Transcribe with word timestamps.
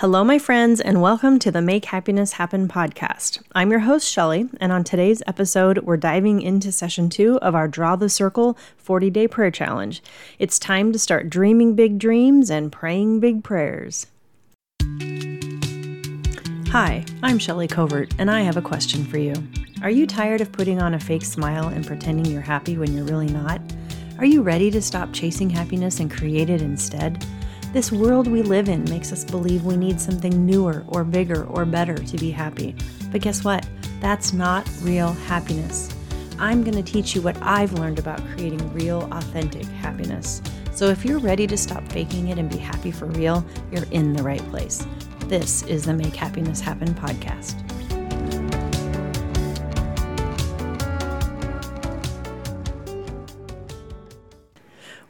Hello, 0.00 0.24
my 0.24 0.38
friends, 0.38 0.80
and 0.80 1.02
welcome 1.02 1.38
to 1.40 1.50
the 1.50 1.60
Make 1.60 1.84
Happiness 1.84 2.32
Happen 2.32 2.68
podcast. 2.68 3.42
I'm 3.54 3.70
your 3.70 3.80
host, 3.80 4.10
Shelly, 4.10 4.48
and 4.58 4.72
on 4.72 4.82
today's 4.82 5.22
episode, 5.26 5.80
we're 5.80 5.98
diving 5.98 6.40
into 6.40 6.72
session 6.72 7.10
two 7.10 7.38
of 7.40 7.54
our 7.54 7.68
Draw 7.68 7.96
the 7.96 8.08
Circle 8.08 8.56
40 8.78 9.10
day 9.10 9.28
prayer 9.28 9.50
challenge. 9.50 10.02
It's 10.38 10.58
time 10.58 10.90
to 10.94 10.98
start 10.98 11.28
dreaming 11.28 11.74
big 11.74 11.98
dreams 11.98 12.48
and 12.48 12.72
praying 12.72 13.20
big 13.20 13.44
prayers. 13.44 14.06
Hi, 16.68 17.04
I'm 17.22 17.38
Shelly 17.38 17.68
Covert, 17.68 18.14
and 18.18 18.30
I 18.30 18.40
have 18.40 18.56
a 18.56 18.62
question 18.62 19.04
for 19.04 19.18
you. 19.18 19.34
Are 19.82 19.90
you 19.90 20.06
tired 20.06 20.40
of 20.40 20.50
putting 20.50 20.80
on 20.80 20.94
a 20.94 20.98
fake 20.98 21.26
smile 21.26 21.68
and 21.68 21.86
pretending 21.86 22.32
you're 22.32 22.40
happy 22.40 22.78
when 22.78 22.94
you're 22.94 23.04
really 23.04 23.28
not? 23.28 23.60
Are 24.18 24.24
you 24.24 24.40
ready 24.40 24.70
to 24.70 24.80
stop 24.80 25.12
chasing 25.12 25.50
happiness 25.50 26.00
and 26.00 26.10
create 26.10 26.48
it 26.48 26.62
instead? 26.62 27.22
This 27.72 27.92
world 27.92 28.26
we 28.26 28.42
live 28.42 28.68
in 28.68 28.82
makes 28.90 29.12
us 29.12 29.22
believe 29.22 29.64
we 29.64 29.76
need 29.76 30.00
something 30.00 30.44
newer 30.44 30.84
or 30.88 31.04
bigger 31.04 31.44
or 31.44 31.64
better 31.64 31.94
to 31.94 32.18
be 32.18 32.32
happy. 32.32 32.74
But 33.12 33.20
guess 33.20 33.44
what? 33.44 33.64
That's 34.00 34.32
not 34.32 34.68
real 34.82 35.12
happiness. 35.12 35.88
I'm 36.40 36.64
going 36.64 36.74
to 36.74 36.82
teach 36.82 37.14
you 37.14 37.22
what 37.22 37.40
I've 37.40 37.74
learned 37.74 38.00
about 38.00 38.26
creating 38.34 38.72
real, 38.72 39.08
authentic 39.12 39.66
happiness. 39.66 40.42
So 40.72 40.88
if 40.88 41.04
you're 41.04 41.20
ready 41.20 41.46
to 41.46 41.56
stop 41.56 41.86
faking 41.92 42.28
it 42.28 42.38
and 42.38 42.50
be 42.50 42.56
happy 42.56 42.90
for 42.90 43.06
real, 43.06 43.46
you're 43.70 43.86
in 43.92 44.14
the 44.14 44.22
right 44.24 44.44
place. 44.50 44.84
This 45.26 45.62
is 45.62 45.84
the 45.84 45.94
Make 45.94 46.16
Happiness 46.16 46.60
Happen 46.60 46.92
podcast. 46.94 47.54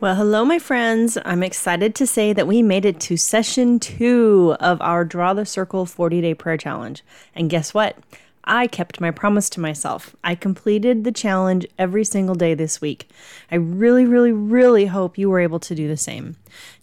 Well, 0.00 0.14
hello, 0.14 0.46
my 0.46 0.58
friends. 0.58 1.18
I'm 1.26 1.42
excited 1.42 1.94
to 1.96 2.06
say 2.06 2.32
that 2.32 2.46
we 2.46 2.62
made 2.62 2.86
it 2.86 3.00
to 3.00 3.18
session 3.18 3.78
two 3.78 4.56
of 4.58 4.80
our 4.80 5.04
Draw 5.04 5.34
the 5.34 5.44
Circle 5.44 5.84
40 5.84 6.22
day 6.22 6.32
prayer 6.32 6.56
challenge. 6.56 7.04
And 7.34 7.50
guess 7.50 7.74
what? 7.74 7.98
I 8.44 8.66
kept 8.66 9.02
my 9.02 9.10
promise 9.10 9.50
to 9.50 9.60
myself. 9.60 10.16
I 10.24 10.36
completed 10.36 11.04
the 11.04 11.12
challenge 11.12 11.66
every 11.78 12.04
single 12.04 12.34
day 12.34 12.54
this 12.54 12.80
week. 12.80 13.10
I 13.50 13.56
really, 13.56 14.06
really, 14.06 14.32
really 14.32 14.86
hope 14.86 15.18
you 15.18 15.28
were 15.28 15.38
able 15.38 15.60
to 15.60 15.74
do 15.74 15.86
the 15.86 15.98
same. 15.98 16.36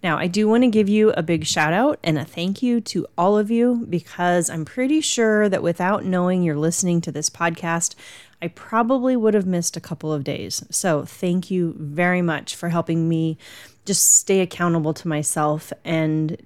Now, 0.03 0.19
I 0.19 0.27
do 0.27 0.47
want 0.47 0.63
to 0.63 0.69
give 0.69 0.87
you 0.87 1.09
a 1.13 1.23
big 1.23 1.47
shout 1.47 1.73
out 1.73 1.97
and 2.03 2.19
a 2.19 2.23
thank 2.23 2.61
you 2.61 2.79
to 2.81 3.07
all 3.17 3.39
of 3.39 3.49
you 3.49 3.87
because 3.89 4.47
I'm 4.47 4.63
pretty 4.63 5.01
sure 5.01 5.49
that 5.49 5.63
without 5.63 6.05
knowing 6.05 6.43
you're 6.43 6.55
listening 6.55 7.01
to 7.01 7.11
this 7.11 7.31
podcast, 7.31 7.95
I 8.41 8.49
probably 8.49 9.15
would 9.15 9.33
have 9.33 9.45
missed 9.45 9.75
a 9.75 9.81
couple 9.81 10.13
of 10.13 10.23
days. 10.23 10.63
So, 10.69 11.05
thank 11.05 11.49
you 11.49 11.75
very 11.77 12.21
much 12.21 12.55
for 12.55 12.69
helping 12.69 13.09
me 13.09 13.37
just 13.85 14.17
stay 14.17 14.41
accountable 14.41 14.93
to 14.93 15.07
myself 15.07 15.73
and 15.83 16.37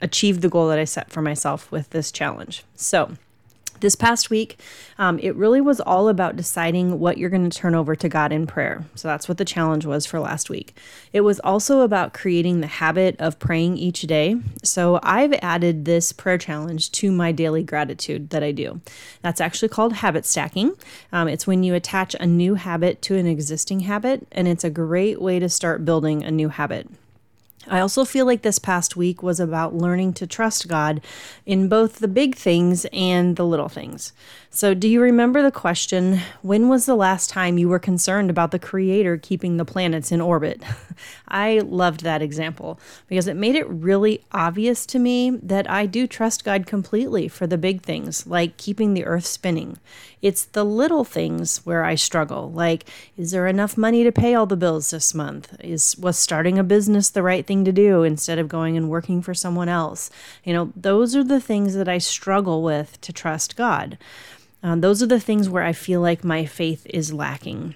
achieve 0.00 0.40
the 0.40 0.48
goal 0.48 0.68
that 0.68 0.78
I 0.78 0.84
set 0.84 1.10
for 1.10 1.22
myself 1.22 1.70
with 1.70 1.90
this 1.90 2.10
challenge. 2.10 2.64
So, 2.74 3.12
this 3.80 3.94
past 3.94 4.30
week, 4.30 4.58
um, 4.98 5.18
it 5.20 5.34
really 5.34 5.60
was 5.60 5.80
all 5.80 6.08
about 6.08 6.36
deciding 6.36 7.00
what 7.00 7.18
you're 7.18 7.30
going 7.30 7.48
to 7.48 7.58
turn 7.58 7.74
over 7.74 7.96
to 7.96 8.08
God 8.08 8.32
in 8.32 8.46
prayer. 8.46 8.84
So 8.94 9.08
that's 9.08 9.28
what 9.28 9.38
the 9.38 9.44
challenge 9.44 9.86
was 9.86 10.06
for 10.06 10.20
last 10.20 10.50
week. 10.50 10.74
It 11.12 11.22
was 11.22 11.40
also 11.40 11.80
about 11.80 12.14
creating 12.14 12.60
the 12.60 12.66
habit 12.66 13.16
of 13.18 13.38
praying 13.38 13.76
each 13.76 14.02
day. 14.02 14.36
So 14.62 15.00
I've 15.02 15.32
added 15.42 15.84
this 15.84 16.12
prayer 16.12 16.38
challenge 16.38 16.92
to 16.92 17.10
my 17.10 17.32
daily 17.32 17.62
gratitude 17.62 18.30
that 18.30 18.42
I 18.42 18.52
do. 18.52 18.80
That's 19.22 19.40
actually 19.40 19.68
called 19.68 19.94
habit 19.94 20.24
stacking. 20.26 20.74
Um, 21.12 21.28
it's 21.28 21.46
when 21.46 21.62
you 21.62 21.74
attach 21.74 22.14
a 22.18 22.26
new 22.26 22.54
habit 22.54 23.02
to 23.02 23.16
an 23.16 23.26
existing 23.26 23.80
habit, 23.80 24.26
and 24.32 24.46
it's 24.46 24.64
a 24.64 24.70
great 24.70 25.20
way 25.20 25.38
to 25.38 25.48
start 25.48 25.84
building 25.84 26.22
a 26.22 26.30
new 26.30 26.48
habit. 26.48 26.88
I 27.68 27.80
also 27.80 28.06
feel 28.06 28.24
like 28.24 28.40
this 28.40 28.58
past 28.58 28.96
week 28.96 29.22
was 29.22 29.38
about 29.38 29.74
learning 29.74 30.14
to 30.14 30.26
trust 30.26 30.66
God 30.66 31.02
in 31.44 31.68
both 31.68 31.98
the 31.98 32.08
big 32.08 32.34
things 32.34 32.86
and 32.90 33.36
the 33.36 33.44
little 33.44 33.68
things. 33.68 34.14
So, 34.52 34.74
do 34.74 34.88
you 34.88 35.00
remember 35.00 35.42
the 35.42 35.52
question 35.52 36.20
when 36.42 36.68
was 36.68 36.86
the 36.86 36.96
last 36.96 37.30
time 37.30 37.58
you 37.58 37.68
were 37.68 37.78
concerned 37.78 38.30
about 38.30 38.50
the 38.50 38.58
Creator 38.58 39.18
keeping 39.18 39.58
the 39.58 39.64
planets 39.64 40.10
in 40.10 40.20
orbit? 40.20 40.62
I 41.28 41.60
loved 41.60 42.02
that 42.02 42.22
example 42.22 42.80
because 43.08 43.28
it 43.28 43.36
made 43.36 43.54
it 43.54 43.68
really 43.68 44.24
obvious 44.32 44.86
to 44.86 44.98
me 44.98 45.30
that 45.30 45.70
I 45.70 45.86
do 45.86 46.06
trust 46.06 46.44
God 46.44 46.66
completely 46.66 47.28
for 47.28 47.46
the 47.46 47.58
big 47.58 47.82
things, 47.82 48.26
like 48.26 48.56
keeping 48.56 48.94
the 48.94 49.04
earth 49.04 49.26
spinning. 49.26 49.78
It's 50.20 50.44
the 50.44 50.64
little 50.64 51.04
things 51.04 51.64
where 51.64 51.84
I 51.84 51.94
struggle, 51.94 52.50
like 52.50 52.86
is 53.16 53.30
there 53.30 53.46
enough 53.46 53.76
money 53.76 54.02
to 54.02 54.10
pay 54.10 54.34
all 54.34 54.46
the 54.46 54.56
bills 54.56 54.90
this 54.90 55.14
month? 55.14 55.54
Is 55.60 55.96
was 55.96 56.16
starting 56.18 56.58
a 56.58 56.64
business 56.64 57.10
the 57.10 57.22
right 57.22 57.46
thing 57.46 57.59
to 57.64 57.72
do 57.72 58.02
instead 58.02 58.38
of 58.38 58.48
going 58.48 58.76
and 58.76 58.88
working 58.88 59.22
for 59.22 59.34
someone 59.34 59.68
else? 59.68 60.10
You 60.44 60.52
know, 60.52 60.72
those 60.76 61.14
are 61.16 61.24
the 61.24 61.40
things 61.40 61.74
that 61.74 61.88
I 61.88 61.98
struggle 61.98 62.62
with 62.62 63.00
to 63.02 63.12
trust 63.12 63.56
God. 63.56 63.98
Um, 64.62 64.80
those 64.80 65.02
are 65.02 65.06
the 65.06 65.20
things 65.20 65.48
where 65.48 65.62
I 65.62 65.72
feel 65.72 66.00
like 66.00 66.24
my 66.24 66.44
faith 66.44 66.86
is 66.90 67.12
lacking. 67.12 67.74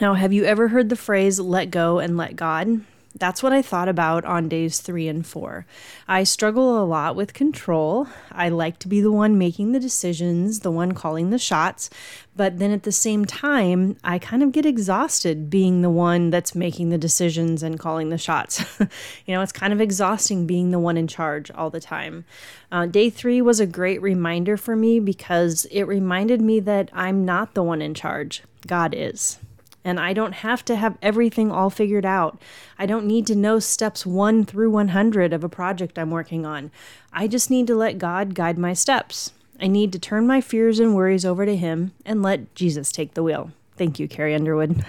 Now, 0.00 0.14
have 0.14 0.32
you 0.32 0.44
ever 0.44 0.68
heard 0.68 0.88
the 0.88 0.96
phrase 0.96 1.38
let 1.38 1.70
go 1.70 1.98
and 1.98 2.16
let 2.16 2.36
God? 2.36 2.80
That's 3.16 3.44
what 3.44 3.52
I 3.52 3.62
thought 3.62 3.88
about 3.88 4.24
on 4.24 4.48
days 4.48 4.80
three 4.80 5.06
and 5.06 5.24
four. 5.24 5.66
I 6.08 6.24
struggle 6.24 6.82
a 6.82 6.84
lot 6.84 7.14
with 7.14 7.32
control. 7.32 8.08
I 8.32 8.48
like 8.48 8.80
to 8.80 8.88
be 8.88 9.00
the 9.00 9.12
one 9.12 9.38
making 9.38 9.70
the 9.70 9.78
decisions, 9.78 10.60
the 10.60 10.70
one 10.72 10.92
calling 10.92 11.30
the 11.30 11.38
shots. 11.38 11.90
But 12.34 12.58
then 12.58 12.72
at 12.72 12.82
the 12.82 12.90
same 12.90 13.24
time, 13.24 13.96
I 14.02 14.18
kind 14.18 14.42
of 14.42 14.50
get 14.50 14.66
exhausted 14.66 15.48
being 15.48 15.82
the 15.82 15.90
one 15.90 16.30
that's 16.30 16.56
making 16.56 16.88
the 16.88 16.98
decisions 16.98 17.62
and 17.62 17.78
calling 17.78 18.08
the 18.08 18.18
shots. 18.18 18.64
you 19.26 19.34
know, 19.34 19.42
it's 19.42 19.52
kind 19.52 19.72
of 19.72 19.80
exhausting 19.80 20.44
being 20.44 20.72
the 20.72 20.80
one 20.80 20.96
in 20.96 21.06
charge 21.06 21.52
all 21.52 21.70
the 21.70 21.80
time. 21.80 22.24
Uh, 22.72 22.86
day 22.86 23.10
three 23.10 23.40
was 23.40 23.60
a 23.60 23.66
great 23.66 24.02
reminder 24.02 24.56
for 24.56 24.74
me 24.74 24.98
because 24.98 25.66
it 25.66 25.84
reminded 25.84 26.40
me 26.40 26.58
that 26.58 26.90
I'm 26.92 27.24
not 27.24 27.54
the 27.54 27.62
one 27.62 27.80
in 27.80 27.94
charge, 27.94 28.42
God 28.66 28.92
is 28.92 29.38
and 29.84 30.00
I 30.00 30.12
don't 30.12 30.32
have 30.32 30.64
to 30.66 30.76
have 30.76 30.98
everything 31.02 31.52
all 31.52 31.70
figured 31.70 32.06
out. 32.06 32.40
I 32.78 32.86
don't 32.86 33.06
need 33.06 33.26
to 33.28 33.34
know 33.34 33.58
steps 33.58 34.06
1 34.06 34.46
through 34.46 34.70
100 34.70 35.32
of 35.32 35.44
a 35.44 35.48
project 35.48 35.98
I'm 35.98 36.10
working 36.10 36.46
on. 36.46 36.70
I 37.12 37.28
just 37.28 37.50
need 37.50 37.66
to 37.66 37.76
let 37.76 37.98
God 37.98 38.34
guide 38.34 38.58
my 38.58 38.72
steps. 38.72 39.32
I 39.60 39.66
need 39.66 39.92
to 39.92 39.98
turn 39.98 40.26
my 40.26 40.40
fears 40.40 40.80
and 40.80 40.94
worries 40.94 41.24
over 41.24 41.46
to 41.46 41.56
Him 41.56 41.92
and 42.04 42.22
let 42.22 42.54
Jesus 42.54 42.90
take 42.90 43.14
the 43.14 43.22
wheel. 43.22 43.52
Thank 43.76 43.98
you, 43.98 44.08
Carrie 44.08 44.34
Underwood. 44.34 44.84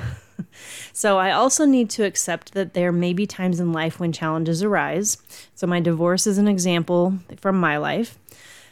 so, 0.94 1.17
I 1.19 1.31
also 1.31 1.66
need 1.66 1.89
to 1.91 2.03
accept 2.03 2.53
that 2.53 2.73
there 2.73 2.91
may 2.91 3.13
be 3.13 3.28
times 3.28 3.59
in 3.59 3.72
life 3.72 4.00
when 4.00 4.11
challenges 4.11 4.63
arise. 4.63 5.17
So, 5.53 5.67
my 5.67 5.79
divorce 5.79 6.25
is 6.25 6.38
an 6.38 6.47
example 6.47 7.19
from 7.38 7.59
my 7.59 7.78
life. 7.78 8.17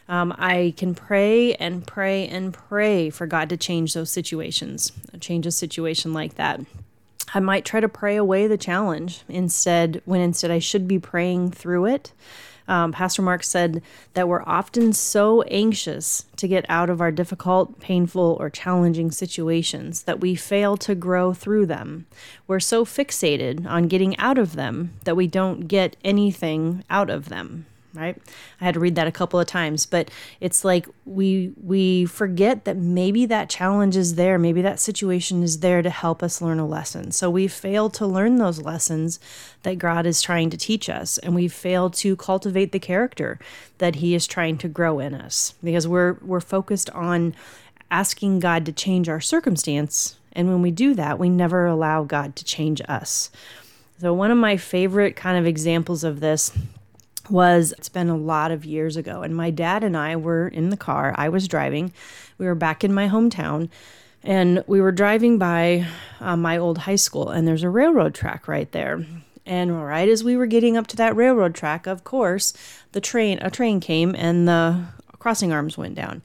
Um, 0.08 0.34
I 0.38 0.74
can 0.76 0.94
pray 0.94 1.54
and 1.54 1.86
pray 1.86 2.28
and 2.28 2.52
pray 2.52 3.10
for 3.10 3.26
God 3.26 3.48
to 3.48 3.56
change 3.56 3.94
those 3.94 4.10
situations, 4.10 4.92
change 5.20 5.46
a 5.46 5.50
situation 5.50 6.12
like 6.12 6.34
that. 6.34 6.60
I 7.32 7.40
might 7.40 7.64
try 7.64 7.80
to 7.80 7.88
pray 7.88 8.16
away 8.16 8.46
the 8.46 8.58
challenge 8.58 9.22
instead, 9.28 10.02
when 10.04 10.20
instead 10.20 10.50
I 10.50 10.58
should 10.58 10.86
be 10.86 10.98
praying 10.98 11.52
through 11.52 11.86
it. 11.86 12.12
Um, 12.66 12.92
Pastor 12.92 13.20
Mark 13.20 13.42
said 13.44 13.82
that 14.14 14.28
we're 14.28 14.42
often 14.42 14.92
so 14.92 15.42
anxious 15.42 16.24
to 16.36 16.48
get 16.48 16.64
out 16.68 16.88
of 16.88 17.00
our 17.00 17.12
difficult, 17.12 17.78
painful, 17.78 18.38
or 18.40 18.48
challenging 18.48 19.10
situations 19.10 20.04
that 20.04 20.20
we 20.20 20.34
fail 20.34 20.76
to 20.78 20.94
grow 20.94 21.34
through 21.34 21.66
them. 21.66 22.06
We're 22.46 22.60
so 22.60 22.84
fixated 22.84 23.66
on 23.66 23.88
getting 23.88 24.16
out 24.18 24.38
of 24.38 24.54
them 24.54 24.94
that 25.04 25.16
we 25.16 25.26
don't 25.26 25.68
get 25.68 25.96
anything 26.04 26.84
out 26.88 27.10
of 27.10 27.28
them 27.28 27.66
right? 27.94 28.20
I 28.60 28.64
had 28.64 28.74
to 28.74 28.80
read 28.80 28.96
that 28.96 29.06
a 29.06 29.12
couple 29.12 29.38
of 29.38 29.46
times 29.46 29.86
but 29.86 30.10
it's 30.40 30.64
like 30.64 30.88
we 31.04 31.52
we 31.62 32.06
forget 32.06 32.64
that 32.64 32.76
maybe 32.76 33.26
that 33.26 33.48
challenge 33.48 33.96
is 33.96 34.16
there 34.16 34.38
maybe 34.38 34.62
that 34.62 34.80
situation 34.80 35.42
is 35.42 35.60
there 35.60 35.82
to 35.82 35.90
help 35.90 36.22
us 36.22 36.42
learn 36.42 36.58
a 36.58 36.66
lesson. 36.66 37.12
So 37.12 37.30
we 37.30 37.48
fail 37.48 37.88
to 37.90 38.06
learn 38.06 38.36
those 38.36 38.60
lessons 38.60 39.20
that 39.62 39.78
god 39.78 40.06
is 40.06 40.20
trying 40.20 40.50
to 40.50 40.56
teach 40.56 40.88
us 40.88 41.18
and 41.18 41.34
we 41.34 41.48
fail 41.48 41.90
to 41.90 42.16
cultivate 42.16 42.72
the 42.72 42.78
character 42.78 43.38
that 43.78 43.96
he 43.96 44.14
is 44.14 44.26
trying 44.26 44.58
to 44.58 44.68
grow 44.68 44.98
in 44.98 45.14
us 45.14 45.54
because 45.62 45.86
we're 45.86 46.14
we're 46.22 46.40
focused 46.40 46.90
on 46.90 47.34
asking 47.90 48.40
god 48.40 48.66
to 48.66 48.72
change 48.72 49.08
our 49.08 49.20
circumstance 49.20 50.16
and 50.32 50.48
when 50.48 50.62
we 50.62 50.70
do 50.70 50.94
that 50.94 51.18
we 51.18 51.28
never 51.28 51.66
allow 51.66 52.02
god 52.04 52.34
to 52.36 52.44
change 52.44 52.80
us. 52.88 53.30
So 54.00 54.12
one 54.12 54.32
of 54.32 54.38
my 54.38 54.56
favorite 54.56 55.14
kind 55.14 55.38
of 55.38 55.46
examples 55.46 56.02
of 56.02 56.20
this 56.20 56.52
was 57.30 57.72
it's 57.78 57.88
been 57.88 58.08
a 58.08 58.16
lot 58.16 58.50
of 58.50 58.64
years 58.64 58.96
ago 58.96 59.22
and 59.22 59.34
my 59.34 59.50
dad 59.50 59.84
and 59.84 59.96
I 59.96 60.16
were 60.16 60.48
in 60.48 60.70
the 60.70 60.76
car. 60.76 61.14
I 61.16 61.28
was 61.28 61.48
driving. 61.48 61.92
We 62.38 62.46
were 62.46 62.54
back 62.54 62.84
in 62.84 62.92
my 62.92 63.08
hometown 63.08 63.68
and 64.22 64.64
we 64.66 64.80
were 64.80 64.92
driving 64.92 65.38
by 65.38 65.86
uh, 66.20 66.36
my 66.36 66.56
old 66.56 66.78
high 66.78 66.96
school 66.96 67.28
and 67.28 67.46
there's 67.46 67.62
a 67.62 67.70
railroad 67.70 68.14
track 68.14 68.48
right 68.48 68.70
there. 68.72 69.04
And 69.46 69.84
right 69.84 70.08
as 70.08 70.24
we 70.24 70.36
were 70.36 70.46
getting 70.46 70.76
up 70.76 70.86
to 70.88 70.96
that 70.96 71.16
railroad 71.16 71.54
track 71.54 71.86
of 71.86 72.04
course 72.04 72.52
the 72.92 73.00
train 73.00 73.38
a 73.40 73.50
train 73.50 73.80
came 73.80 74.14
and 74.14 74.48
the 74.48 74.84
crossing 75.24 75.54
arms 75.54 75.78
went 75.78 75.94
down. 75.94 76.20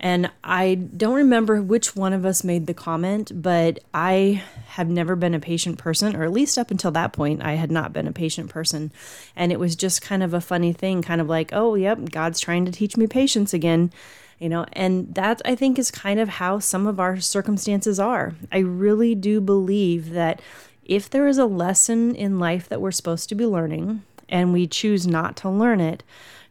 And 0.00 0.28
I 0.42 0.74
don't 0.74 1.14
remember 1.14 1.62
which 1.62 1.94
one 1.94 2.12
of 2.12 2.26
us 2.26 2.42
made 2.42 2.66
the 2.66 2.74
comment, 2.74 3.30
but 3.32 3.78
I 3.94 4.42
have 4.70 4.88
never 4.88 5.14
been 5.14 5.34
a 5.34 5.38
patient 5.38 5.78
person, 5.78 6.16
or 6.16 6.24
at 6.24 6.32
least 6.32 6.58
up 6.58 6.72
until 6.72 6.90
that 6.90 7.12
point, 7.12 7.44
I 7.44 7.52
had 7.52 7.70
not 7.70 7.92
been 7.92 8.08
a 8.08 8.12
patient 8.12 8.50
person. 8.50 8.90
And 9.36 9.52
it 9.52 9.60
was 9.60 9.76
just 9.76 10.02
kind 10.02 10.24
of 10.24 10.34
a 10.34 10.40
funny 10.40 10.72
thing, 10.72 11.00
kind 11.00 11.20
of 11.20 11.28
like, 11.28 11.50
oh, 11.52 11.76
yep, 11.76 12.10
God's 12.10 12.40
trying 12.40 12.64
to 12.64 12.72
teach 12.72 12.96
me 12.96 13.06
patience 13.06 13.54
again. 13.54 13.92
You 14.40 14.48
know, 14.48 14.66
and 14.72 15.14
that 15.14 15.40
I 15.44 15.54
think 15.54 15.78
is 15.78 15.92
kind 15.92 16.18
of 16.18 16.28
how 16.28 16.58
some 16.58 16.88
of 16.88 16.98
our 16.98 17.20
circumstances 17.20 18.00
are. 18.00 18.34
I 18.50 18.58
really 18.58 19.14
do 19.14 19.40
believe 19.40 20.10
that 20.10 20.42
if 20.84 21.08
there 21.08 21.28
is 21.28 21.38
a 21.38 21.46
lesson 21.46 22.16
in 22.16 22.40
life 22.40 22.68
that 22.68 22.80
we're 22.80 22.90
supposed 22.90 23.28
to 23.28 23.36
be 23.36 23.46
learning 23.46 24.02
and 24.28 24.52
we 24.52 24.66
choose 24.66 25.06
not 25.06 25.36
to 25.36 25.48
learn 25.48 25.80
it, 25.80 26.02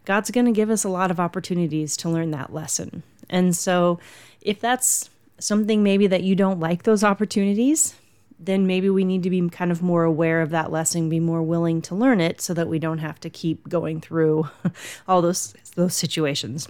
God's 0.05 0.31
going 0.31 0.45
to 0.45 0.51
give 0.51 0.69
us 0.69 0.83
a 0.83 0.89
lot 0.89 1.11
of 1.11 1.19
opportunities 1.19 1.95
to 1.97 2.09
learn 2.09 2.31
that 2.31 2.53
lesson. 2.53 3.03
And 3.29 3.55
so, 3.55 3.99
if 4.41 4.59
that's 4.59 5.09
something 5.39 5.83
maybe 5.83 6.07
that 6.07 6.23
you 6.23 6.35
don't 6.35 6.59
like 6.59 6.83
those 6.83 7.03
opportunities, 7.03 7.95
then 8.39 8.65
maybe 8.65 8.89
we 8.89 9.03
need 9.03 9.23
to 9.23 9.29
be 9.29 9.47
kind 9.49 9.71
of 9.71 9.81
more 9.81 10.03
aware 10.03 10.41
of 10.41 10.49
that 10.51 10.71
lesson, 10.71 11.09
be 11.09 11.19
more 11.19 11.43
willing 11.43 11.81
to 11.83 11.95
learn 11.95 12.21
it 12.21 12.39
so 12.39 12.53
that 12.53 12.69
we 12.69 12.79
don't 12.79 12.99
have 12.99 13.19
to 13.19 13.29
keep 13.29 13.67
going 13.67 13.99
through 13.99 14.49
all 15.07 15.21
those 15.21 15.53
those 15.75 15.93
situations. 15.93 16.67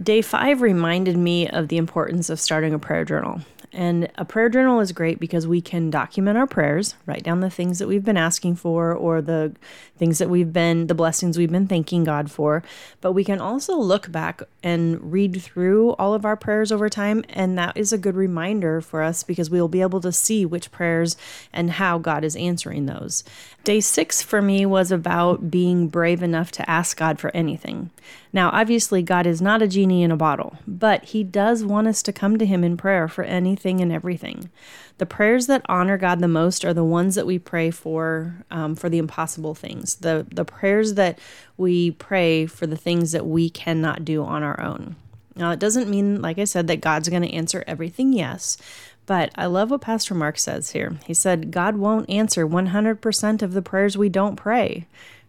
Day 0.00 0.20
5 0.20 0.60
reminded 0.60 1.16
me 1.16 1.48
of 1.48 1.68
the 1.68 1.78
importance 1.78 2.28
of 2.28 2.38
starting 2.38 2.74
a 2.74 2.78
prayer 2.78 3.04
journal. 3.04 3.40
And 3.76 4.08
a 4.16 4.24
prayer 4.24 4.48
journal 4.48 4.80
is 4.80 4.90
great 4.92 5.20
because 5.20 5.46
we 5.46 5.60
can 5.60 5.90
document 5.90 6.38
our 6.38 6.46
prayers, 6.46 6.94
write 7.04 7.22
down 7.22 7.40
the 7.40 7.50
things 7.50 7.78
that 7.78 7.86
we've 7.86 8.04
been 8.04 8.16
asking 8.16 8.56
for 8.56 8.94
or 8.94 9.20
the 9.20 9.54
things 9.98 10.16
that 10.16 10.30
we've 10.30 10.50
been, 10.50 10.86
the 10.86 10.94
blessings 10.94 11.36
we've 11.36 11.52
been 11.52 11.66
thanking 11.66 12.02
God 12.02 12.30
for. 12.30 12.62
But 13.02 13.12
we 13.12 13.22
can 13.22 13.38
also 13.38 13.76
look 13.76 14.10
back 14.10 14.40
and 14.62 15.12
read 15.12 15.42
through 15.42 15.90
all 15.96 16.14
of 16.14 16.24
our 16.24 16.38
prayers 16.38 16.72
over 16.72 16.88
time. 16.88 17.22
And 17.28 17.58
that 17.58 17.76
is 17.76 17.92
a 17.92 17.98
good 17.98 18.16
reminder 18.16 18.80
for 18.80 19.02
us 19.02 19.22
because 19.22 19.50
we 19.50 19.60
will 19.60 19.68
be 19.68 19.82
able 19.82 20.00
to 20.00 20.10
see 20.10 20.46
which 20.46 20.72
prayers 20.72 21.14
and 21.52 21.72
how 21.72 21.98
God 21.98 22.24
is 22.24 22.34
answering 22.34 22.86
those. 22.86 23.24
Day 23.62 23.80
six 23.80 24.22
for 24.22 24.40
me 24.40 24.64
was 24.64 24.90
about 24.90 25.50
being 25.50 25.88
brave 25.88 26.22
enough 26.22 26.50
to 26.52 26.70
ask 26.70 26.96
God 26.96 27.18
for 27.18 27.30
anything. 27.36 27.90
Now, 28.36 28.50
obviously, 28.52 29.00
God 29.00 29.26
is 29.26 29.40
not 29.40 29.62
a 29.62 29.66
genie 29.66 30.02
in 30.02 30.10
a 30.10 30.16
bottle, 30.16 30.58
but 30.66 31.06
He 31.06 31.24
does 31.24 31.64
want 31.64 31.88
us 31.88 32.02
to 32.02 32.12
come 32.12 32.36
to 32.36 32.44
Him 32.44 32.64
in 32.64 32.76
prayer 32.76 33.08
for 33.08 33.24
anything 33.24 33.80
and 33.80 33.90
everything. 33.90 34.50
The 34.98 35.06
prayers 35.06 35.46
that 35.46 35.64
honor 35.70 35.96
God 35.96 36.20
the 36.20 36.28
most 36.28 36.62
are 36.62 36.74
the 36.74 36.84
ones 36.84 37.14
that 37.14 37.24
we 37.24 37.38
pray 37.38 37.70
for 37.70 38.44
um, 38.50 38.76
for 38.76 38.90
the 38.90 38.98
impossible 38.98 39.54
things. 39.54 39.94
The 39.94 40.26
the 40.30 40.44
prayers 40.44 40.94
that 40.94 41.18
we 41.56 41.92
pray 41.92 42.44
for 42.44 42.66
the 42.66 42.76
things 42.76 43.12
that 43.12 43.26
we 43.26 43.48
cannot 43.48 44.04
do 44.04 44.22
on 44.22 44.42
our 44.42 44.60
own. 44.60 44.96
Now, 45.34 45.52
it 45.52 45.58
doesn't 45.58 45.88
mean, 45.88 46.20
like 46.20 46.38
I 46.38 46.44
said, 46.44 46.66
that 46.66 46.82
God's 46.82 47.08
going 47.08 47.22
to 47.22 47.32
answer 47.32 47.64
everything, 47.66 48.12
yes, 48.12 48.58
but 49.06 49.30
I 49.34 49.46
love 49.46 49.70
what 49.70 49.80
Pastor 49.80 50.14
Mark 50.14 50.38
says 50.38 50.72
here. 50.72 50.98
He 51.06 51.14
said, 51.14 51.50
God 51.50 51.76
won't 51.76 52.10
answer 52.10 52.46
100% 52.46 53.42
of 53.42 53.52
the 53.52 53.62
prayers 53.62 53.96
we 53.96 54.08
don't 54.08 54.36
pray, 54.36 54.86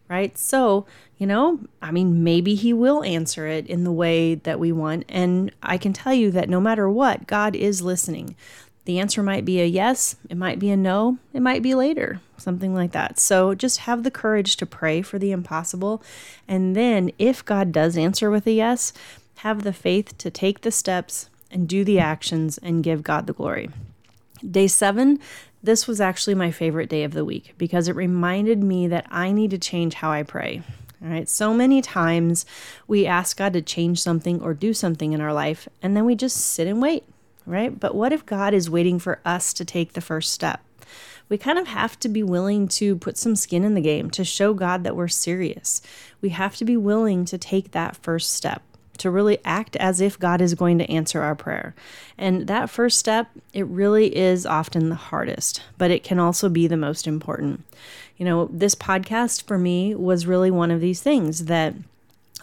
right? 0.08 0.36
So, 0.38 0.86
you 1.18 1.26
know, 1.26 1.60
I 1.82 1.90
mean, 1.90 2.24
maybe 2.24 2.54
He 2.54 2.72
will 2.72 3.02
answer 3.02 3.46
it 3.46 3.66
in 3.66 3.84
the 3.84 3.92
way 3.92 4.34
that 4.36 4.60
we 4.60 4.72
want. 4.72 5.04
And 5.08 5.52
I 5.62 5.78
can 5.78 5.92
tell 5.92 6.14
you 6.14 6.30
that 6.32 6.48
no 6.48 6.60
matter 6.60 6.88
what, 6.88 7.26
God 7.26 7.54
is 7.54 7.82
listening. 7.82 8.36
The 8.84 9.00
answer 9.00 9.22
might 9.22 9.44
be 9.44 9.60
a 9.60 9.66
yes, 9.66 10.16
it 10.30 10.36
might 10.38 10.58
be 10.58 10.70
a 10.70 10.76
no, 10.76 11.18
it 11.34 11.42
might 11.42 11.62
be 11.62 11.74
later, 11.74 12.22
something 12.38 12.74
like 12.74 12.92
that. 12.92 13.18
So 13.18 13.54
just 13.54 13.80
have 13.80 14.02
the 14.02 14.10
courage 14.10 14.56
to 14.56 14.64
pray 14.66 15.02
for 15.02 15.18
the 15.18 15.30
impossible. 15.30 16.02
And 16.48 16.74
then, 16.74 17.12
if 17.18 17.44
God 17.44 17.70
does 17.70 17.98
answer 17.98 18.30
with 18.30 18.46
a 18.46 18.52
yes, 18.52 18.94
have 19.36 19.62
the 19.62 19.74
faith 19.74 20.16
to 20.18 20.30
take 20.30 20.62
the 20.62 20.70
steps 20.70 21.28
and 21.50 21.68
do 21.68 21.84
the 21.84 21.98
actions 21.98 22.56
and 22.58 22.82
give 22.82 23.02
God 23.02 23.26
the 23.26 23.34
glory. 23.34 23.68
Day 24.48 24.66
seven, 24.68 25.20
this 25.62 25.86
was 25.86 26.00
actually 26.00 26.34
my 26.34 26.50
favorite 26.50 26.88
day 26.88 27.04
of 27.04 27.12
the 27.12 27.24
week 27.24 27.54
because 27.58 27.88
it 27.88 27.96
reminded 27.96 28.62
me 28.62 28.86
that 28.88 29.06
I 29.10 29.32
need 29.32 29.50
to 29.50 29.58
change 29.58 29.94
how 29.94 30.10
I 30.10 30.22
pray. 30.22 30.62
All 31.02 31.08
right, 31.08 31.28
so 31.28 31.54
many 31.54 31.80
times 31.80 32.44
we 32.88 33.06
ask 33.06 33.36
God 33.36 33.52
to 33.52 33.62
change 33.62 34.02
something 34.02 34.40
or 34.40 34.52
do 34.52 34.74
something 34.74 35.12
in 35.12 35.20
our 35.20 35.32
life, 35.32 35.68
and 35.80 35.96
then 35.96 36.04
we 36.04 36.16
just 36.16 36.36
sit 36.36 36.66
and 36.66 36.82
wait, 36.82 37.04
right? 37.46 37.78
But 37.78 37.94
what 37.94 38.12
if 38.12 38.26
God 38.26 38.52
is 38.52 38.68
waiting 38.68 38.98
for 38.98 39.20
us 39.24 39.52
to 39.54 39.64
take 39.64 39.92
the 39.92 40.00
first 40.00 40.32
step? 40.32 40.60
We 41.28 41.38
kind 41.38 41.58
of 41.58 41.68
have 41.68 42.00
to 42.00 42.08
be 42.08 42.22
willing 42.22 42.66
to 42.68 42.96
put 42.96 43.16
some 43.16 43.36
skin 43.36 43.62
in 43.62 43.74
the 43.74 43.80
game 43.80 44.10
to 44.10 44.24
show 44.24 44.54
God 44.54 44.82
that 44.82 44.96
we're 44.96 45.08
serious. 45.08 45.82
We 46.20 46.30
have 46.30 46.56
to 46.56 46.64
be 46.64 46.76
willing 46.76 47.24
to 47.26 47.38
take 47.38 47.70
that 47.72 47.96
first 47.96 48.32
step 48.32 48.62
to 48.98 49.10
really 49.10 49.38
act 49.44 49.76
as 49.76 50.00
if 50.00 50.18
God 50.18 50.40
is 50.40 50.54
going 50.54 50.78
to 50.78 50.90
answer 50.90 51.22
our 51.22 51.34
prayer. 51.34 51.74
And 52.16 52.46
that 52.46 52.70
first 52.70 52.98
step, 52.98 53.28
it 53.52 53.66
really 53.66 54.16
is 54.16 54.44
often 54.44 54.88
the 54.88 54.94
hardest, 54.94 55.62
but 55.76 55.90
it 55.90 56.04
can 56.04 56.18
also 56.18 56.48
be 56.48 56.66
the 56.66 56.76
most 56.76 57.06
important. 57.06 57.64
You 58.16 58.24
know, 58.24 58.48
this 58.52 58.74
podcast 58.74 59.44
for 59.44 59.58
me 59.58 59.94
was 59.94 60.26
really 60.26 60.50
one 60.50 60.70
of 60.70 60.80
these 60.80 61.00
things 61.00 61.46
that 61.46 61.74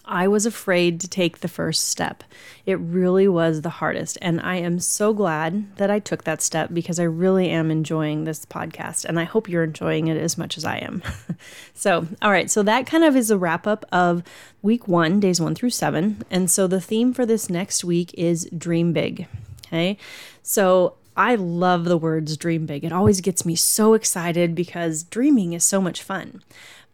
I 0.03 0.27
was 0.27 0.45
afraid 0.45 0.99
to 1.01 1.07
take 1.07 1.39
the 1.39 1.47
first 1.47 1.87
step. 1.87 2.23
It 2.65 2.79
really 2.79 3.27
was 3.27 3.61
the 3.61 3.69
hardest. 3.69 4.17
And 4.21 4.41
I 4.41 4.55
am 4.55 4.79
so 4.79 5.13
glad 5.13 5.75
that 5.77 5.89
I 5.89 5.99
took 5.99 6.23
that 6.23 6.41
step 6.41 6.71
because 6.73 6.99
I 6.99 7.03
really 7.03 7.49
am 7.49 7.71
enjoying 7.71 8.23
this 8.23 8.45
podcast. 8.45 9.05
And 9.05 9.19
I 9.19 9.23
hope 9.23 9.47
you're 9.47 9.63
enjoying 9.63 10.07
it 10.07 10.17
as 10.17 10.37
much 10.37 10.57
as 10.57 10.65
I 10.65 10.77
am. 10.77 11.03
so, 11.73 12.07
all 12.21 12.31
right. 12.31 12.49
So, 12.49 12.63
that 12.63 12.87
kind 12.87 13.03
of 13.03 13.15
is 13.15 13.31
a 13.31 13.37
wrap 13.37 13.65
up 13.67 13.85
of 13.91 14.23
week 14.61 14.87
one, 14.87 15.19
days 15.19 15.39
one 15.39 15.55
through 15.55 15.69
seven. 15.71 16.23
And 16.29 16.49
so, 16.49 16.67
the 16.67 16.81
theme 16.81 17.13
for 17.13 17.25
this 17.25 17.49
next 17.49 17.83
week 17.83 18.13
is 18.15 18.49
dream 18.57 18.93
big. 18.93 19.27
Okay. 19.67 19.97
So, 20.43 20.95
I 21.17 21.35
love 21.35 21.85
the 21.85 21.97
words 21.97 22.35
dream 22.35 22.65
big. 22.65 22.83
It 22.83 22.91
always 22.91 23.21
gets 23.21 23.45
me 23.45 23.55
so 23.55 23.93
excited 23.93 24.53
because 24.53 25.03
dreaming 25.03 25.53
is 25.53 25.63
so 25.63 25.79
much 25.79 26.03
fun. 26.03 26.41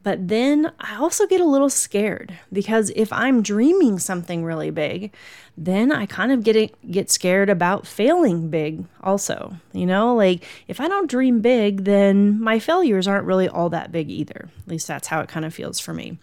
But 0.03 0.29
then 0.29 0.71
I 0.79 0.95
also 0.95 1.27
get 1.27 1.41
a 1.41 1.45
little 1.45 1.69
scared 1.69 2.37
because 2.51 2.91
if 2.95 3.13
I'm 3.13 3.43
dreaming 3.43 3.99
something 3.99 4.43
really 4.43 4.71
big, 4.71 5.13
then 5.55 5.91
I 5.91 6.07
kind 6.07 6.31
of 6.31 6.43
get 6.43 6.55
it, 6.55 6.91
get 6.91 7.11
scared 7.11 7.49
about 7.49 7.85
failing 7.85 8.49
big 8.49 8.85
also. 9.03 9.57
You 9.73 9.85
know, 9.85 10.15
like 10.15 10.43
if 10.67 10.79
I 10.79 10.87
don't 10.87 11.09
dream 11.09 11.41
big, 11.41 11.83
then 11.83 12.41
my 12.41 12.57
failures 12.57 13.07
aren't 13.07 13.27
really 13.27 13.47
all 13.47 13.69
that 13.69 13.91
big 13.91 14.09
either. 14.09 14.49
At 14.61 14.67
least 14.67 14.87
that's 14.87 15.09
how 15.09 15.19
it 15.19 15.29
kind 15.29 15.45
of 15.45 15.53
feels 15.53 15.79
for 15.79 15.93
me. 15.93 16.17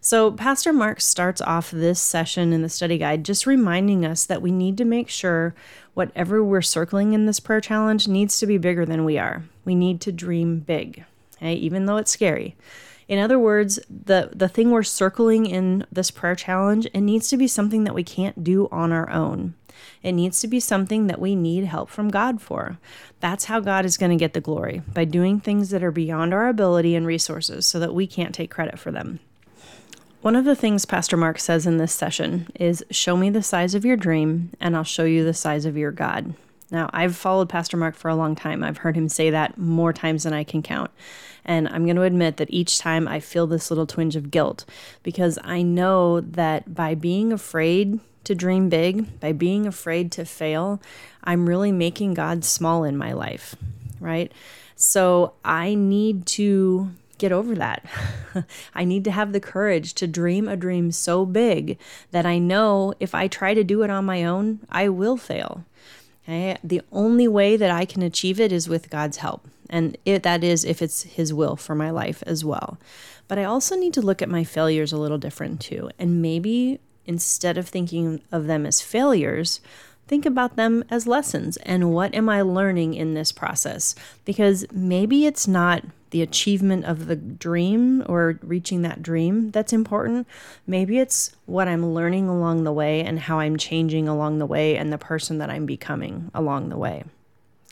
So 0.00 0.30
Pastor 0.30 0.72
Mark 0.72 1.00
starts 1.00 1.40
off 1.40 1.70
this 1.70 2.00
session 2.00 2.52
in 2.52 2.62
the 2.62 2.68
study 2.68 2.98
guide 2.98 3.24
just 3.24 3.46
reminding 3.46 4.04
us 4.04 4.26
that 4.26 4.42
we 4.42 4.52
need 4.52 4.76
to 4.78 4.84
make 4.84 5.08
sure 5.08 5.54
whatever 5.94 6.44
we're 6.44 6.62
circling 6.62 7.14
in 7.14 7.26
this 7.26 7.40
prayer 7.40 7.60
challenge 7.60 8.06
needs 8.06 8.38
to 8.38 8.46
be 8.46 8.58
bigger 8.58 8.84
than 8.84 9.04
we 9.04 9.18
are. 9.18 9.44
We 9.64 9.74
need 9.74 10.00
to 10.02 10.12
dream 10.12 10.60
big, 10.60 11.04
okay? 11.36 11.54
even 11.54 11.86
though 11.86 11.96
it's 11.96 12.10
scary. 12.10 12.56
In 13.06 13.18
other 13.18 13.38
words, 13.38 13.78
the, 13.90 14.30
the 14.34 14.48
thing 14.48 14.70
we're 14.70 14.82
circling 14.82 15.46
in 15.46 15.86
this 15.92 16.10
prayer 16.10 16.34
challenge, 16.34 16.86
it 16.86 17.00
needs 17.00 17.28
to 17.28 17.36
be 17.36 17.46
something 17.46 17.84
that 17.84 17.94
we 17.94 18.02
can't 18.04 18.42
do 18.42 18.68
on 18.72 18.92
our 18.92 19.10
own. 19.10 19.54
It 20.02 20.12
needs 20.12 20.40
to 20.40 20.48
be 20.48 20.60
something 20.60 21.06
that 21.06 21.20
we 21.20 21.34
need 21.34 21.64
help 21.64 21.90
from 21.90 22.08
God 22.08 22.40
for. 22.40 22.78
That's 23.20 23.46
how 23.46 23.60
God 23.60 23.84
is 23.84 23.96
going 23.96 24.10
to 24.10 24.22
get 24.22 24.32
the 24.32 24.40
glory, 24.40 24.82
by 24.92 25.04
doing 25.04 25.40
things 25.40 25.70
that 25.70 25.82
are 25.82 25.90
beyond 25.90 26.32
our 26.32 26.48
ability 26.48 26.94
and 26.94 27.06
resources 27.06 27.66
so 27.66 27.78
that 27.80 27.94
we 27.94 28.06
can't 28.06 28.34
take 28.34 28.50
credit 28.50 28.78
for 28.78 28.90
them. 28.90 29.20
One 30.20 30.36
of 30.36 30.46
the 30.46 30.56
things 30.56 30.86
Pastor 30.86 31.18
Mark 31.18 31.38
says 31.38 31.66
in 31.66 31.76
this 31.76 31.92
session 31.92 32.48
is 32.54 32.82
Show 32.90 33.16
me 33.16 33.28
the 33.28 33.42
size 33.42 33.74
of 33.74 33.84
your 33.84 33.96
dream, 33.96 34.52
and 34.58 34.74
I'll 34.74 34.84
show 34.84 35.04
you 35.04 35.22
the 35.22 35.34
size 35.34 35.66
of 35.66 35.76
your 35.76 35.90
God. 35.90 36.34
Now, 36.70 36.88
I've 36.94 37.14
followed 37.14 37.50
Pastor 37.50 37.76
Mark 37.76 37.94
for 37.94 38.08
a 38.08 38.16
long 38.16 38.34
time. 38.34 38.64
I've 38.64 38.78
heard 38.78 38.96
him 38.96 39.08
say 39.08 39.30
that 39.30 39.58
more 39.58 39.92
times 39.92 40.22
than 40.22 40.32
I 40.32 40.42
can 40.42 40.62
count. 40.62 40.90
And 41.44 41.68
I'm 41.68 41.84
going 41.84 41.96
to 41.96 42.02
admit 42.02 42.38
that 42.38 42.52
each 42.52 42.78
time 42.78 43.06
I 43.06 43.20
feel 43.20 43.46
this 43.46 43.70
little 43.70 43.86
twinge 43.86 44.16
of 44.16 44.30
guilt 44.30 44.64
because 45.02 45.38
I 45.44 45.62
know 45.62 46.20
that 46.20 46.74
by 46.74 46.94
being 46.94 47.32
afraid 47.32 48.00
to 48.24 48.34
dream 48.34 48.68
big, 48.68 49.20
by 49.20 49.32
being 49.32 49.66
afraid 49.66 50.10
to 50.12 50.24
fail, 50.24 50.80
I'm 51.22 51.48
really 51.48 51.72
making 51.72 52.14
God 52.14 52.44
small 52.44 52.84
in 52.84 52.96
my 52.96 53.12
life, 53.12 53.54
right? 54.00 54.32
So 54.76 55.34
I 55.44 55.74
need 55.74 56.26
to 56.26 56.90
get 57.18 57.32
over 57.32 57.54
that. 57.54 57.86
I 58.74 58.84
need 58.84 59.04
to 59.04 59.10
have 59.10 59.32
the 59.32 59.40
courage 59.40 59.94
to 59.94 60.06
dream 60.06 60.48
a 60.48 60.56
dream 60.56 60.90
so 60.90 61.24
big 61.24 61.78
that 62.10 62.26
I 62.26 62.38
know 62.38 62.94
if 62.98 63.14
I 63.14 63.28
try 63.28 63.54
to 63.54 63.64
do 63.64 63.82
it 63.82 63.90
on 63.90 64.04
my 64.04 64.24
own, 64.24 64.60
I 64.68 64.88
will 64.88 65.16
fail. 65.16 65.64
Okay? 66.24 66.56
The 66.64 66.82
only 66.90 67.28
way 67.28 67.56
that 67.56 67.70
I 67.70 67.84
can 67.84 68.02
achieve 68.02 68.40
it 68.40 68.52
is 68.52 68.68
with 68.68 68.90
God's 68.90 69.18
help. 69.18 69.46
And 69.70 69.96
it, 70.04 70.22
that 70.22 70.44
is 70.44 70.64
if 70.64 70.82
it's 70.82 71.02
His 71.02 71.32
will 71.32 71.56
for 71.56 71.74
my 71.74 71.90
life 71.90 72.22
as 72.26 72.44
well. 72.44 72.78
But 73.28 73.38
I 73.38 73.44
also 73.44 73.76
need 73.76 73.94
to 73.94 74.02
look 74.02 74.20
at 74.20 74.28
my 74.28 74.44
failures 74.44 74.92
a 74.92 74.98
little 74.98 75.18
different 75.18 75.60
too. 75.60 75.90
And 75.98 76.20
maybe 76.20 76.80
instead 77.06 77.58
of 77.58 77.68
thinking 77.68 78.22
of 78.32 78.46
them 78.46 78.66
as 78.66 78.80
failures, 78.80 79.60
think 80.06 80.26
about 80.26 80.56
them 80.56 80.84
as 80.90 81.06
lessons 81.06 81.56
and 81.58 81.92
what 81.92 82.14
am 82.14 82.28
I 82.28 82.42
learning 82.42 82.94
in 82.94 83.14
this 83.14 83.32
process? 83.32 83.94
Because 84.24 84.66
maybe 84.72 85.26
it's 85.26 85.48
not 85.48 85.82
the 86.14 86.22
achievement 86.22 86.84
of 86.84 87.08
the 87.08 87.16
dream 87.16 88.04
or 88.06 88.38
reaching 88.40 88.82
that 88.82 89.02
dream 89.02 89.50
that's 89.50 89.72
important. 89.72 90.28
Maybe 90.64 91.00
it's 91.00 91.34
what 91.44 91.66
I'm 91.66 91.92
learning 91.92 92.28
along 92.28 92.62
the 92.62 92.72
way 92.72 93.00
and 93.00 93.18
how 93.18 93.40
I'm 93.40 93.56
changing 93.56 94.06
along 94.06 94.38
the 94.38 94.46
way 94.46 94.76
and 94.76 94.92
the 94.92 94.96
person 94.96 95.38
that 95.38 95.50
I'm 95.50 95.66
becoming 95.66 96.30
along 96.32 96.68
the 96.68 96.76
way. 96.76 97.02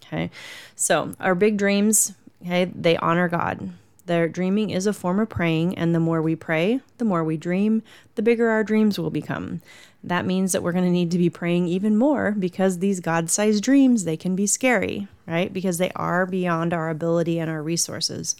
Okay. 0.04 0.28
So, 0.74 1.14
our 1.20 1.36
big 1.36 1.56
dreams, 1.56 2.14
okay, 2.44 2.64
they 2.64 2.96
honor 2.96 3.28
God. 3.28 3.70
Their 4.06 4.28
dreaming 4.28 4.70
is 4.70 4.88
a 4.88 4.92
form 4.92 5.20
of 5.20 5.28
praying, 5.28 5.78
and 5.78 5.94
the 5.94 6.00
more 6.00 6.20
we 6.20 6.34
pray, 6.34 6.80
the 6.98 7.04
more 7.04 7.22
we 7.22 7.36
dream, 7.36 7.84
the 8.16 8.22
bigger 8.22 8.48
our 8.48 8.64
dreams 8.64 8.98
will 8.98 9.10
become. 9.10 9.62
That 10.02 10.26
means 10.26 10.50
that 10.50 10.64
we're 10.64 10.72
going 10.72 10.84
to 10.84 10.90
need 10.90 11.12
to 11.12 11.18
be 11.18 11.30
praying 11.30 11.68
even 11.68 11.96
more 11.96 12.32
because 12.32 12.80
these 12.80 12.98
God-sized 12.98 13.62
dreams, 13.62 14.02
they 14.02 14.16
can 14.16 14.34
be 14.34 14.48
scary, 14.48 15.06
right? 15.26 15.52
Because 15.52 15.78
they 15.78 15.90
are 15.96 16.26
beyond 16.26 16.72
our 16.72 16.90
ability 16.90 17.38
and 17.38 17.50
our 17.50 17.62
resources. 17.62 18.36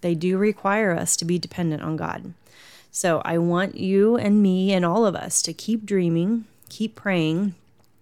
They 0.00 0.14
do 0.14 0.38
require 0.38 0.92
us 0.92 1.16
to 1.16 1.24
be 1.24 1.38
dependent 1.38 1.82
on 1.82 1.96
God. 1.96 2.32
So 2.90 3.20
I 3.24 3.38
want 3.38 3.76
you 3.76 4.16
and 4.16 4.42
me 4.42 4.72
and 4.72 4.84
all 4.84 5.06
of 5.06 5.14
us 5.14 5.42
to 5.42 5.52
keep 5.52 5.84
dreaming, 5.84 6.46
keep 6.68 6.94
praying, 6.94 7.54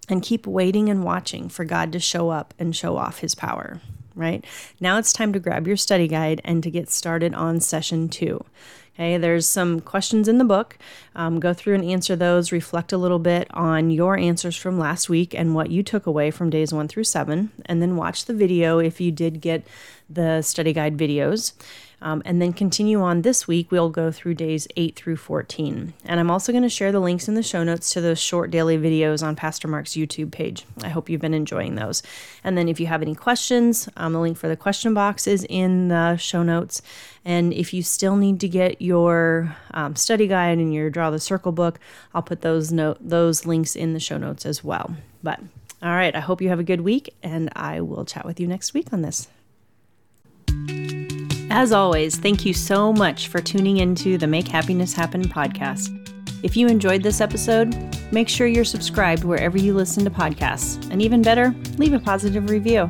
and 0.09 0.23
keep 0.23 0.47
waiting 0.47 0.88
and 0.88 1.02
watching 1.02 1.49
for 1.49 1.64
God 1.64 1.92
to 1.92 2.00
show 2.00 2.30
up 2.30 2.54
and 2.59 2.75
show 2.76 2.97
off 2.97 3.18
his 3.18 3.35
power 3.35 3.80
right? 4.16 4.45
Now 4.80 4.99
it's 4.99 5.12
time 5.12 5.33
to 5.35 5.38
grab 5.38 5.68
your 5.68 5.76
study 5.76 6.09
guide 6.09 6.40
and 6.42 6.62
to 6.64 6.71
get 6.71 6.90
started 6.90 7.35
on 7.35 7.61
session 7.61 8.09
two. 8.09 8.45
Okay, 8.97 9.19
there's 9.19 9.47
some 9.47 9.81
questions 9.81 10.26
in 10.26 10.38
the 10.38 10.45
book. 10.45 10.79
Um, 11.15 11.38
go 11.38 11.53
through 11.53 11.75
and 11.75 11.85
answer 11.85 12.17
those, 12.17 12.50
reflect 12.50 12.95
a 12.95 12.99
little 12.99 13.19
bit 13.19 13.47
on 13.53 13.91
your 13.91 14.17
answers 14.17 14.57
from 14.57 14.79
last 14.79 15.11
week 15.11 15.35
and 15.35 15.55
what 15.55 15.71
you 15.71 15.83
took 15.83 16.07
away 16.07 16.31
from 16.31 16.49
days 16.49 16.73
one 16.73 16.88
through 16.88 17.05
seven, 17.05 17.53
and 17.67 17.83
then 17.83 17.97
watch 17.97 18.25
the 18.25 18.33
video 18.33 18.79
if 18.79 18.99
you 18.99 19.12
did 19.12 19.43
get 19.43 19.67
the 20.09 20.41
study 20.41 20.73
guide 20.73 20.97
videos. 20.97 21.53
Um, 22.03 22.23
and 22.26 22.43
then 22.43 22.53
continue 22.53 23.00
on 23.00 23.23
this 23.23 23.49
week, 23.49 23.71
we'll 23.71 23.88
go 23.88 24.12
through 24.12 24.35
days 24.35 24.69
8 24.76 24.95
through 24.95 25.17
14. 25.17 25.95
And 26.05 26.21
I'm 26.21 26.31
also 26.31 26.53
going 26.53 26.62
to 26.62 26.69
share 26.69 26.93
the 26.93 27.00
links 27.00 27.26
in 27.26 27.35
the 27.35 27.43
show 27.43 27.65
notes 27.65 27.91
to 27.95 28.00
those 28.00 28.21
short 28.21 28.50
daily 28.50 28.76
videos 28.76 29.26
on 29.26 29.35
Pastor 29.35 29.67
Mark's 29.67 29.93
YouTube 29.93 30.31
page. 30.31 30.67
I 30.83 30.88
hope 30.88 31.09
you've 31.09 31.23
been 31.23 31.33
enjoying 31.35 31.75
those. 31.75 32.03
And 32.45 32.57
then 32.57 32.69
if 32.69 32.79
you 32.79 32.87
have 32.87 33.00
any 33.00 33.15
questions, 33.15 33.88
um, 33.97 34.12
the 34.12 34.21
link 34.21 34.37
for 34.37 34.49
the 34.49 34.57
question 34.57 34.93
box 34.93 35.26
is 35.26 35.47
in 35.49 35.88
the 35.88 36.17
show 36.17 36.43
notes. 36.43 36.83
And 37.25 37.53
if 37.53 37.73
you 37.73 37.83
still 37.83 38.17
need 38.17 38.41
to 38.41 38.49
get 38.49 38.81
your 38.83 39.57
um, 39.73 39.97
study 39.97 40.26
guide 40.26 40.59
and 40.59 40.73
your 40.73 40.91
Draw 40.91 41.11
the 41.11 41.19
Circle 41.19 41.53
book, 41.53 41.81
I'll 42.15 42.23
put 42.23 42.43
those 42.43 42.71
note 42.71 42.99
those 43.00 43.47
links 43.47 43.75
in 43.75 43.95
the 43.95 44.00
show 44.00 44.19
notes 44.19 44.45
as 44.45 44.62
well. 44.62 44.95
But 45.23 45.41
all 45.83 45.91
right, 45.91 46.15
I 46.15 46.21
hope 46.21 46.41
you 46.41 46.49
have 46.50 46.61
a 46.61 46.65
good 46.65 46.81
week, 46.83 47.15
and 47.23 47.50
I 47.55 47.81
will 47.81 48.05
chat 48.05 48.25
with 48.25 48.41
you 48.41 48.47
next 48.47 48.75
week 48.75 48.93
on 48.93 49.03
this. 49.03 49.29
As 51.50 51.73
always, 51.73 52.17
thank 52.17 52.45
you 52.45 52.53
so 52.53 52.93
much 52.93 53.29
for 53.29 53.41
tuning 53.41 53.76
into 53.79 54.19
the 54.19 54.26
Make 54.26 54.49
Happiness 54.49 54.93
Happen 54.93 55.23
podcast. 55.23 55.93
If 56.43 56.57
you 56.57 56.67
enjoyed 56.67 57.03
this 57.03 57.21
episode, 57.21 57.75
make 58.12 58.29
sure 58.29 58.47
you're 58.47 58.65
subscribed 58.65 59.25
wherever 59.25 59.57
you 59.57 59.73
listen 59.73 60.05
to 60.05 60.11
podcasts. 60.11 60.91
And 60.91 61.00
even 61.00 61.23
better, 61.23 61.55
leave 61.79 61.93
a 61.93 62.00
positive 62.00 62.50
review. 62.50 62.87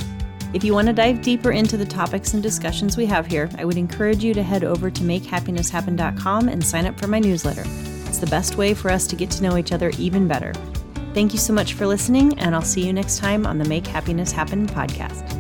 If 0.55 0.65
you 0.65 0.73
want 0.73 0.87
to 0.89 0.95
dive 0.95 1.23
deeper 1.23 1.53
into 1.53 1.77
the 1.77 1.85
topics 1.85 2.33
and 2.33 2.43
discussions 2.43 2.97
we 2.97 3.05
have 3.07 3.27
here, 3.27 3.51
I 3.59 3.65
would 3.67 3.77
encourage 3.77 4.25
you 4.25 4.33
to 4.35 4.43
head 4.43 4.65
over 4.65 4.91
to 4.91 5.03
makehappinesshappen.com 5.03 6.49
and 6.49 6.65
sign 6.65 6.87
up 6.87 6.99
for 6.99 7.09
my 7.09 7.19
newsletter. 7.19 7.65
It's 8.07 8.19
the 8.19 8.27
best 8.27 8.57
way 8.57 8.73
for 8.73 8.91
us 8.91 9.07
to 9.09 9.17
get 9.17 9.31
to 9.33 9.43
know 9.43 9.59
each 9.59 9.73
other 9.73 9.91
even 9.99 10.27
better. 10.27 10.55
Thank 11.13 11.35
you 11.35 11.39
so 11.39 11.53
much 11.53 11.75
for 11.75 11.87
listening, 11.87 12.39
and 12.39 12.55
I'll 12.55 12.63
see 12.63 12.87
you 12.87 12.93
next 12.93 13.19
time 13.19 13.47
on 13.47 13.59
the 13.59 13.65
Make 13.67 13.87
Happiness 13.87 14.33
Happen 14.33 14.67
podcast. 14.67 15.36